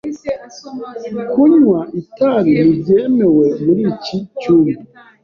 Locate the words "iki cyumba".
3.93-4.81